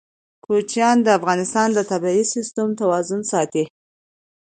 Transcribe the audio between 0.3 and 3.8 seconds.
کوچیان د افغانستان د طبعي سیسټم توازن ساتي.